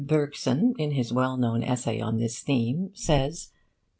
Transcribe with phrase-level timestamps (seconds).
[0.03, 3.51] Bergson, in his well known essay on this theme, says...